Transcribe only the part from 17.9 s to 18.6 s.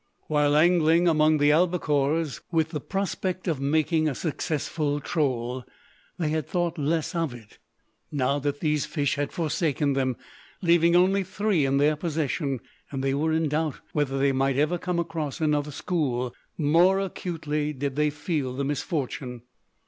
they feel